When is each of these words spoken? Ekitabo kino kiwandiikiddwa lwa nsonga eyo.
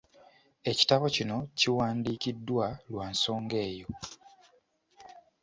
Ekitabo 0.71 1.05
kino 1.15 1.37
kiwandiikiddwa 1.57 2.67
lwa 2.91 3.05
nsonga 3.13 3.57
eyo. 3.67 3.87